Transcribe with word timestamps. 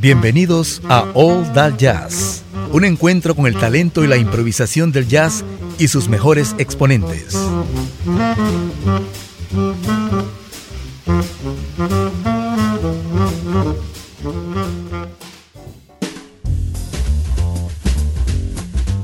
Bienvenidos 0.00 0.80
a 0.88 1.04
All 1.12 1.52
That 1.52 1.76
Jazz, 1.76 2.42
un 2.72 2.86
encuentro 2.86 3.36
con 3.36 3.46
el 3.46 3.54
talento 3.54 4.02
y 4.02 4.06
la 4.06 4.16
improvisación 4.16 4.92
del 4.92 5.06
jazz 5.06 5.44
y 5.78 5.88
sus 5.88 6.08
mejores 6.08 6.54
exponentes. 6.56 7.36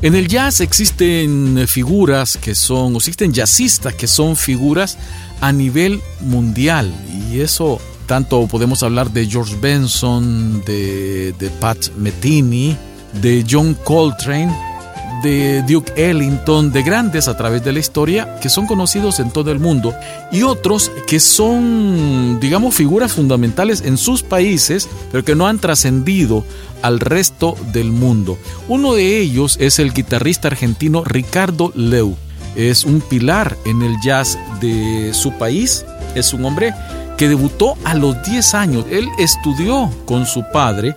En 0.01 0.15
el 0.15 0.29
jazz 0.29 0.63
existen 0.63 1.67
figuras 1.69 2.39
que 2.39 2.55
son, 2.55 2.95
o 2.95 2.97
existen 2.97 3.35
jazzistas 3.35 3.93
que 3.93 4.07
son 4.07 4.35
figuras 4.35 4.97
a 5.43 5.53
nivel 5.53 6.01
mundial 6.21 6.91
y 7.31 7.41
eso 7.41 7.83
tanto 8.07 8.47
podemos 8.47 8.83
hablar 8.83 9.11
de 9.11 9.27
George 9.27 9.57
Benson, 9.61 10.63
de, 10.65 11.51
Pat 11.61 11.91
Metheny, 11.97 12.77
de 13.21 13.45
John 13.49 13.77
Coltrane, 13.85 14.55
de 15.23 15.63
Duke 15.63 15.93
Ellington, 15.97 16.73
de 16.73 16.83
grandes 16.83 17.27
a 17.29 17.37
través 17.37 17.65
de 17.65 17.73
la 17.73 17.81
historia 17.81 18.39
que 18.41 18.49
son 18.49 18.67
conocidos 18.67 19.19
en 19.19 19.31
todo 19.31 19.51
el 19.51 19.59
mundo 19.59 19.95
y 20.31 20.43
otros 20.43 20.91
que 21.07 21.21
son, 21.21 22.39
digamos, 22.41 22.75
figuras 22.75 23.13
fundamentales 23.13 23.83
en 23.83 23.97
sus 23.97 24.23
países, 24.23 24.89
pero 25.11 25.25
que 25.25 25.35
no 25.35 25.47
han 25.47 25.59
trascendido 25.59 26.45
al 26.83 27.01
resto 27.01 27.57
del 27.73 27.91
mundo. 27.91 28.39
Uno 28.69 28.95
de 28.95 29.19
ellos 29.19 29.57
es 29.61 29.79
el 29.79 29.93
guitarrista 29.93 30.49
argentino 30.49 31.03
Ricardo 31.05 31.73
Leu. 31.75 32.15
Es 32.55 32.85
un 32.85 33.01
pilar 33.01 33.57
en 33.67 33.83
el 33.83 33.97
jazz 34.03 34.39
de 34.61 35.13
su 35.13 35.33
país. 35.33 35.85
Es 36.15 36.33
un 36.33 36.45
hombre 36.45 36.73
que 37.17 37.29
debutó 37.29 37.77
a 37.85 37.95
los 37.95 38.23
10 38.25 38.55
años. 38.55 38.85
Él 38.91 39.09
estudió 39.19 39.91
con 40.05 40.27
su 40.27 40.45
padre, 40.53 40.97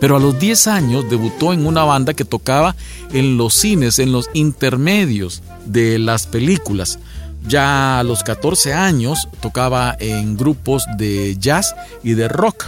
pero 0.00 0.16
a 0.16 0.20
los 0.20 0.38
10 0.38 0.66
años 0.66 1.08
debutó 1.08 1.52
en 1.52 1.66
una 1.66 1.84
banda 1.84 2.14
que 2.14 2.24
tocaba 2.24 2.74
en 3.12 3.36
los 3.36 3.54
cines, 3.54 3.98
en 3.98 4.12
los 4.12 4.28
intermedios 4.34 5.42
de 5.64 5.98
las 5.98 6.26
películas. 6.26 6.98
Ya 7.46 7.98
a 7.98 8.02
los 8.02 8.22
14 8.22 8.72
años 8.72 9.28
tocaba 9.40 9.96
en 9.98 10.36
grupos 10.36 10.84
de 10.96 11.36
jazz 11.38 11.74
y 12.02 12.14
de 12.14 12.28
rock. 12.28 12.66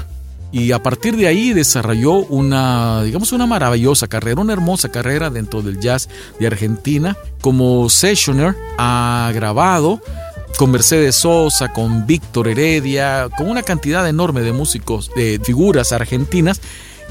Y 0.52 0.70
a 0.70 0.80
partir 0.80 1.16
de 1.16 1.26
ahí 1.26 1.52
desarrolló 1.52 2.12
una, 2.12 3.02
digamos, 3.02 3.32
una 3.32 3.44
maravillosa 3.44 4.06
carrera, 4.06 4.40
una 4.40 4.52
hermosa 4.52 4.88
carrera 4.88 5.28
dentro 5.28 5.62
del 5.62 5.80
jazz 5.80 6.08
de 6.38 6.46
Argentina. 6.46 7.16
Como 7.40 7.90
sessioner 7.90 8.54
ha 8.78 9.32
grabado 9.34 10.00
con 10.56 10.70
Mercedes 10.70 11.16
Sosa, 11.16 11.72
con 11.72 12.06
Víctor 12.06 12.48
Heredia, 12.48 13.28
con 13.36 13.48
una 13.48 13.62
cantidad 13.62 14.08
enorme 14.08 14.42
de 14.42 14.52
músicos, 14.52 15.10
de 15.16 15.40
figuras 15.42 15.92
argentinas 15.92 16.60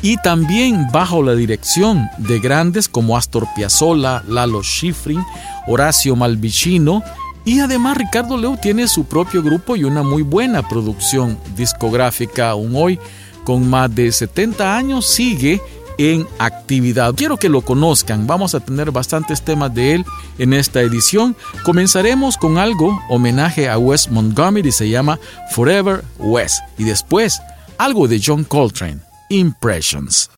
y 0.02 0.18
también 0.18 0.88
bajo 0.92 1.24
la 1.24 1.34
dirección 1.36 2.10
de 2.18 2.40
grandes 2.40 2.88
como 2.88 3.18
Astor 3.18 3.48
Piazzolla, 3.56 4.24
Lalo 4.28 4.62
Schifrin, 4.64 5.24
Horacio 5.68 6.16
Malvicino 6.16 7.04
y 7.46 7.60
además 7.60 7.98
Ricardo 7.98 8.38
Leu 8.38 8.58
tiene 8.58 8.88
su 8.88 9.06
propio 9.06 9.44
grupo 9.44 9.76
y 9.76 9.84
una 9.84 10.04
muy 10.04 10.24
buena 10.24 10.68
producción 10.68 11.38
discográfica 11.56 12.52
aún 12.52 12.74
hoy. 12.76 13.00
Con 13.44 13.70
más 13.70 13.94
de 13.94 14.12
70 14.12 14.78
años 14.78 15.06
sigue 15.06 15.62
en 15.98 16.28
actividad. 16.40 17.14
Quiero 17.16 17.38
que 17.38 17.50
lo 17.50 17.62
conozcan, 17.62 18.28
vamos 18.28 18.56
a 18.56 18.60
tener 18.60 18.92
bastantes 18.92 19.42
temas 19.42 19.74
de 19.74 19.96
él 19.96 20.06
en 20.38 20.54
esta 20.54 20.82
edición. 20.82 21.36
Comenzaremos 21.64 22.38
con 22.38 22.58
algo, 22.58 23.00
homenaje 23.10 23.70
a 23.70 23.78
Wes 23.78 24.10
Montgomery, 24.10 24.72
se 24.72 24.90
llama 24.90 25.20
Forever 25.52 26.04
West, 26.18 26.60
y 26.78 26.84
después 26.84 27.42
algo 27.78 28.08
de 28.08 28.22
John 28.24 28.44
Coltrane, 28.44 29.00
Impressions. 29.30 30.30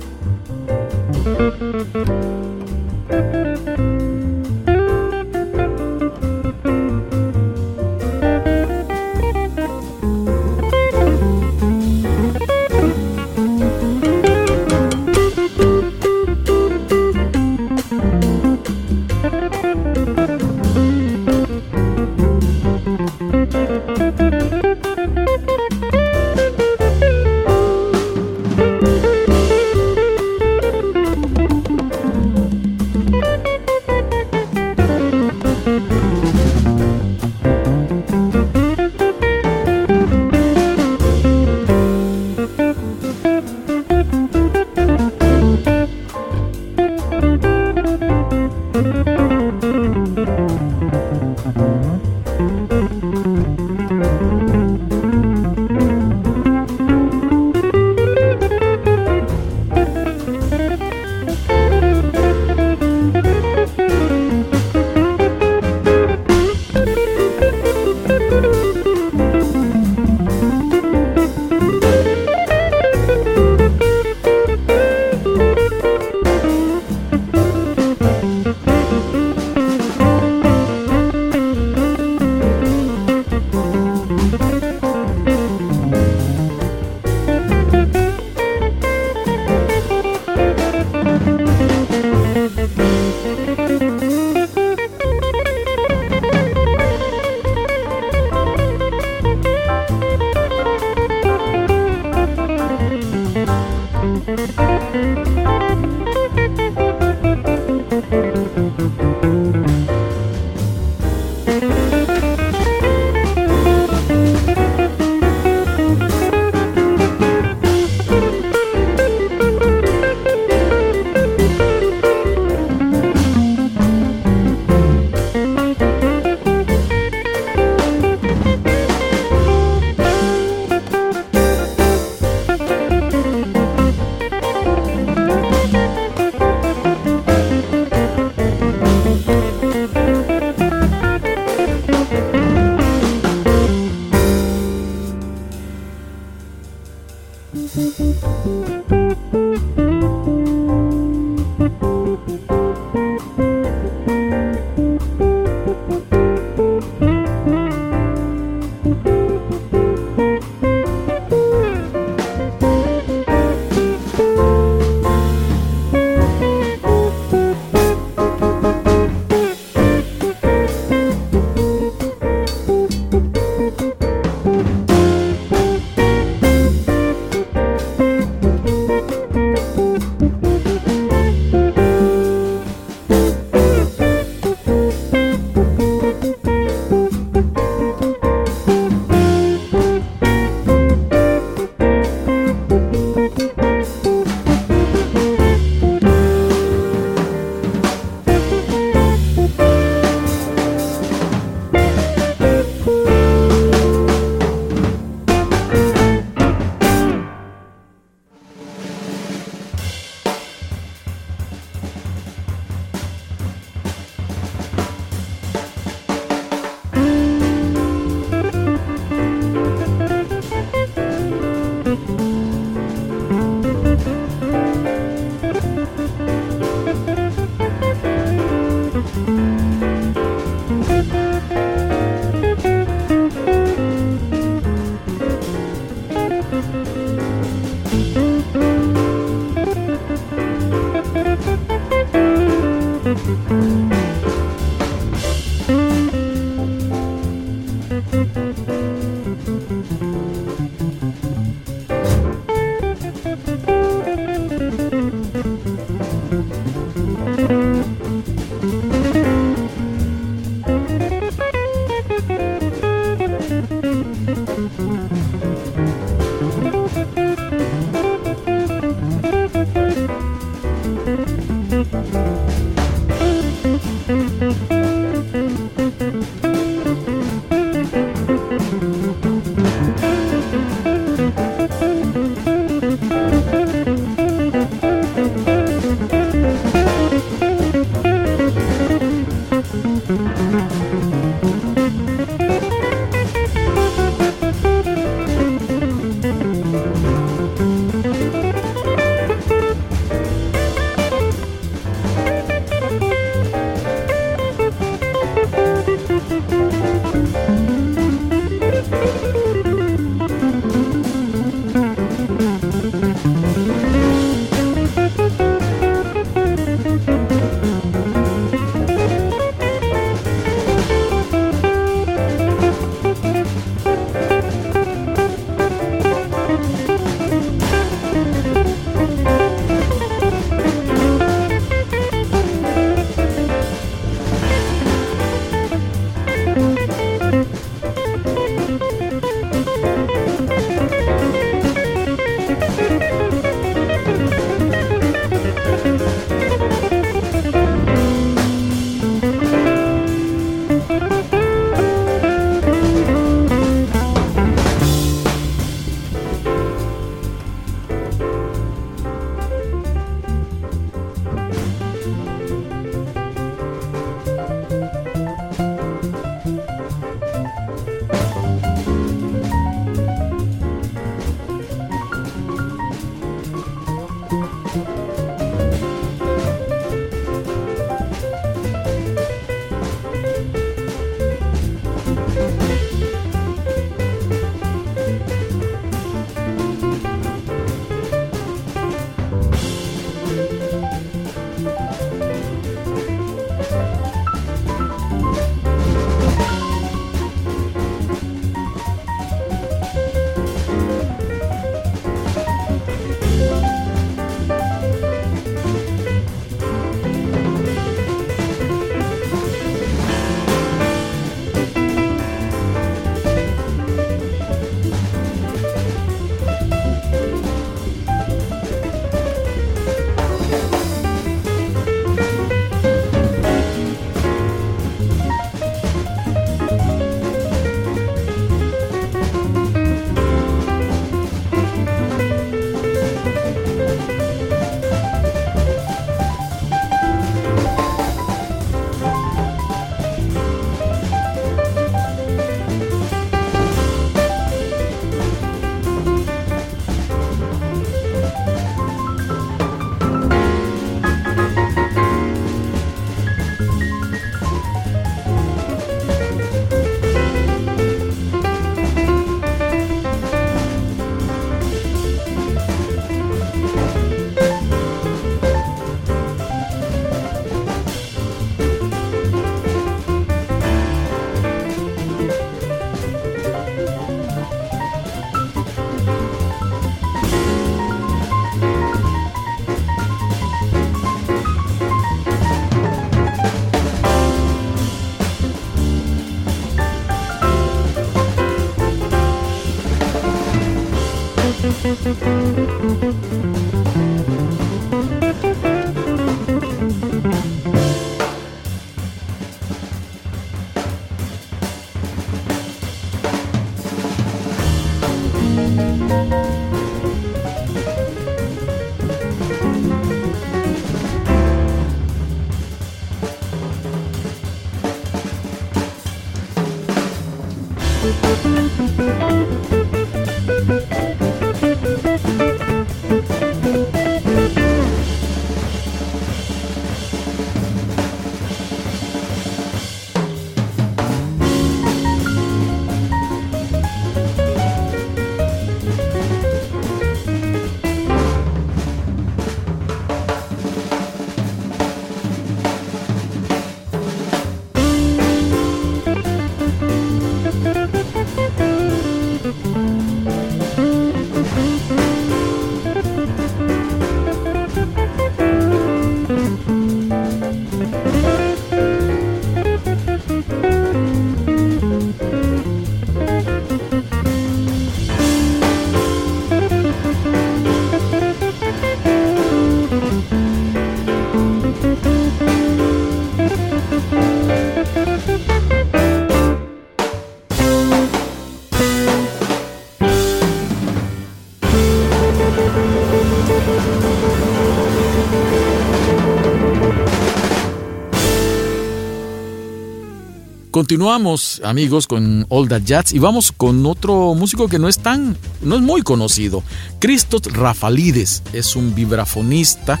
Continuamos, 590.90 591.62
amigos, 591.64 592.08
con 592.08 592.46
All 592.48 592.68
That 592.68 592.82
Jazz 592.82 593.12
y 593.12 593.20
vamos 593.20 593.52
con 593.52 593.86
otro 593.86 594.34
músico 594.34 594.66
que 594.66 594.80
no 594.80 594.88
es 594.88 594.98
tan, 594.98 595.36
no 595.62 595.76
es 595.76 595.82
muy 595.82 596.02
conocido. 596.02 596.64
Christos 596.98 597.42
Rafalides 597.44 598.42
es 598.52 598.74
un 598.74 598.92
vibrafonista 598.92 600.00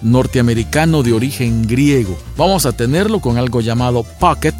norteamericano 0.00 1.02
de 1.02 1.12
origen 1.12 1.66
griego. 1.66 2.16
Vamos 2.38 2.64
a 2.64 2.74
tenerlo 2.74 3.20
con 3.20 3.36
algo 3.36 3.60
llamado 3.60 4.06
Pocket, 4.18 4.54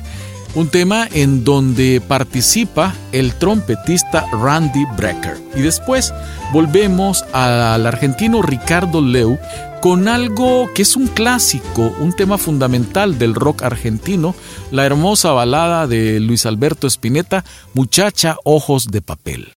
un 0.55 0.69
tema 0.69 1.09
en 1.11 1.43
donde 1.43 2.02
participa 2.07 2.95
el 3.12 3.33
trompetista 3.37 4.26
Randy 4.31 4.85
Brecker. 4.99 5.38
Y 5.57 5.62
después 5.62 6.12
volvemos 6.52 7.25
al 7.33 7.87
argentino 7.87 8.43
Ricardo 8.43 9.00
Leu 9.00 9.38
con 9.82 10.06
algo 10.06 10.70
que 10.72 10.82
es 10.82 10.94
un 10.94 11.08
clásico, 11.08 11.92
un 11.98 12.12
tema 12.12 12.38
fundamental 12.38 13.18
del 13.18 13.34
rock 13.34 13.64
argentino, 13.64 14.32
la 14.70 14.86
hermosa 14.86 15.32
balada 15.32 15.88
de 15.88 16.20
Luis 16.20 16.46
Alberto 16.46 16.86
Spinetta, 16.86 17.44
Muchacha 17.74 18.36
Ojos 18.44 18.86
de 18.92 19.02
Papel. 19.02 19.54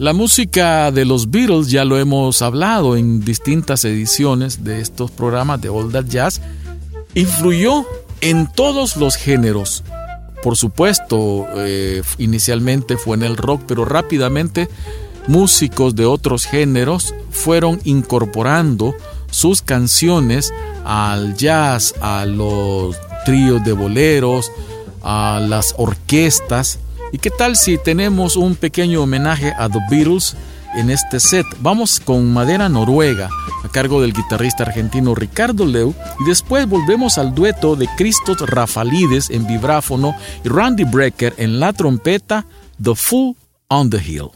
La 0.00 0.14
música 0.14 0.90
de 0.90 1.04
los 1.04 1.30
Beatles 1.30 1.70
ya 1.70 1.84
lo 1.84 1.98
hemos 1.98 2.40
hablado 2.40 2.96
en 2.96 3.22
distintas 3.22 3.84
ediciones 3.84 4.64
de 4.64 4.80
estos 4.80 5.10
programas 5.10 5.60
de 5.60 5.68
All 5.68 5.92
That 5.92 6.06
Jazz. 6.06 6.40
Influyó 7.14 7.84
en 8.22 8.50
todos 8.50 8.96
los 8.96 9.16
géneros. 9.16 9.84
Por 10.42 10.56
supuesto, 10.56 11.46
eh, 11.54 12.00
inicialmente 12.16 12.96
fue 12.96 13.18
en 13.18 13.24
el 13.24 13.36
rock, 13.36 13.60
pero 13.66 13.84
rápidamente 13.84 14.70
músicos 15.26 15.94
de 15.94 16.06
otros 16.06 16.46
géneros 16.46 17.14
fueron 17.30 17.78
incorporando 17.84 18.94
sus 19.30 19.60
canciones 19.60 20.50
al 20.82 21.36
jazz, 21.36 21.94
a 22.00 22.24
los 22.24 22.96
tríos 23.26 23.62
de 23.64 23.74
boleros, 23.74 24.50
a 25.02 25.42
las 25.46 25.74
orquestas 25.76 26.78
¿Y 27.12 27.18
qué 27.18 27.30
tal 27.30 27.56
si 27.56 27.76
tenemos 27.78 28.36
un 28.36 28.54
pequeño 28.54 29.02
homenaje 29.02 29.52
a 29.58 29.68
The 29.68 29.80
Beatles 29.90 30.36
en 30.76 30.90
este 30.90 31.18
set? 31.18 31.46
Vamos 31.60 31.98
con 31.98 32.32
Madera 32.32 32.68
Noruega, 32.68 33.28
a 33.64 33.68
cargo 33.68 34.00
del 34.00 34.12
guitarrista 34.12 34.62
argentino 34.62 35.14
Ricardo 35.14 35.66
Leu, 35.66 35.94
y 36.20 36.24
después 36.28 36.68
volvemos 36.68 37.18
al 37.18 37.34
dueto 37.34 37.74
de 37.74 37.88
Cristos 37.96 38.38
Rafalides 38.40 39.30
en 39.30 39.46
vibráfono 39.46 40.14
y 40.44 40.48
Randy 40.48 40.84
Brecker 40.84 41.34
en 41.36 41.58
la 41.58 41.72
trompeta, 41.72 42.46
The 42.80 42.94
Fool 42.94 43.34
on 43.68 43.90
the 43.90 43.98
Hill. 43.98 44.30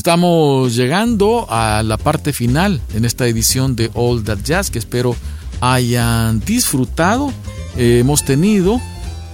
Estamos 0.00 0.76
llegando 0.76 1.46
a 1.50 1.82
la 1.82 1.98
parte 1.98 2.32
final 2.32 2.80
en 2.94 3.04
esta 3.04 3.26
edición 3.26 3.76
de 3.76 3.90
All 3.92 4.24
That 4.24 4.38
Jazz 4.42 4.70
que 4.70 4.78
espero 4.78 5.14
hayan 5.60 6.40
disfrutado. 6.40 7.30
hemos 7.76 8.24
tenido 8.24 8.80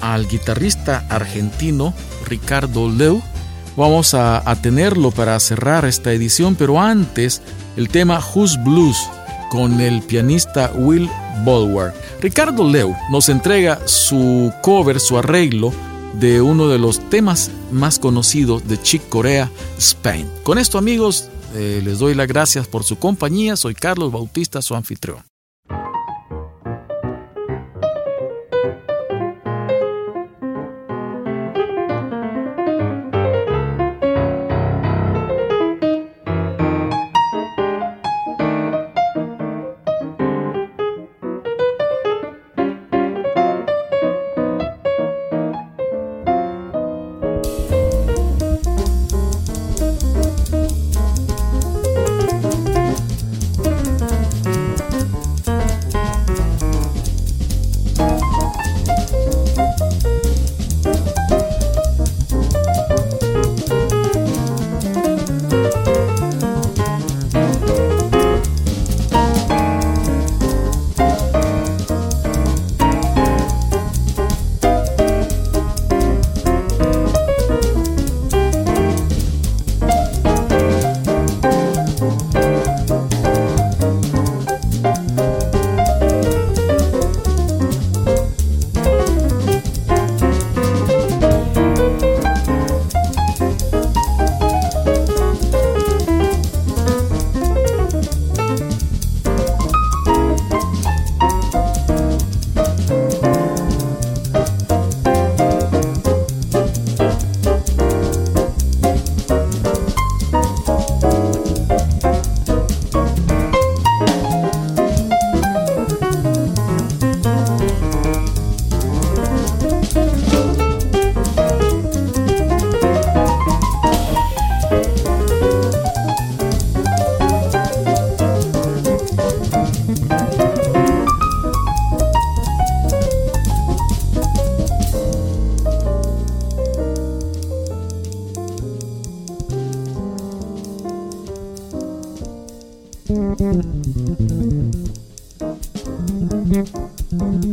al 0.00 0.26
guitarrista 0.26 1.06
argentino 1.08 1.94
Ricardo 2.28 2.90
Leu. 2.90 3.22
Vamos 3.76 4.12
a, 4.14 4.42
tenerlo 4.60 5.12
para 5.12 5.38
cerrar 5.38 5.84
esta 5.84 6.12
edición, 6.12 6.56
pero 6.56 6.80
antes 6.80 7.42
el 7.76 7.88
tema 7.88 8.18
Who's 8.18 8.60
Blues 8.64 8.98
con 9.52 9.80
el 9.80 10.02
pianista 10.02 10.72
Will 10.74 11.08
Bulwer. 11.44 11.92
Ricardo 12.20 12.68
Leu 12.68 12.92
nos 13.12 13.28
entrega 13.28 13.78
su 13.86 14.52
cover, 14.62 14.98
su 14.98 15.16
arreglo 15.16 15.72
de 16.20 16.40
uno 16.40 16.68
de 16.68 16.78
los 16.78 17.00
temas 17.10 17.50
más 17.70 17.98
conocidos 17.98 18.66
de 18.66 18.80
Chick 18.80 19.08
Corea, 19.08 19.50
Spain. 19.78 20.28
Con 20.42 20.58
esto 20.58 20.78
amigos, 20.78 21.28
eh, 21.54 21.80
les 21.84 21.98
doy 21.98 22.14
las 22.14 22.28
gracias 22.28 22.66
por 22.66 22.84
su 22.84 22.98
compañía. 22.98 23.56
Soy 23.56 23.74
Carlos 23.74 24.12
Bautista, 24.12 24.62
su 24.62 24.74
anfitrión. 24.74 25.18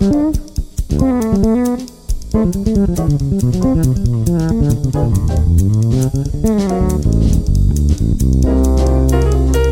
Thank 0.00 0.36
you. 9.54 9.69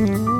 Mm-hmm. 0.00 0.39